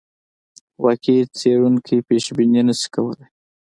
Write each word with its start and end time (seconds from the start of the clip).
واقعي 0.83 1.19
څېړونکی 1.37 1.97
پیشبیني 2.07 2.61
نه 2.67 2.73
شي 2.79 2.87
کولای. 2.95 3.27